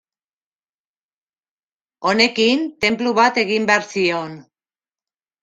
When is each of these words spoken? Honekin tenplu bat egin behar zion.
Honekin 2.13 2.65
tenplu 2.87 3.13
bat 3.21 3.39
egin 3.43 3.71
behar 3.73 3.87
zion. 3.93 4.35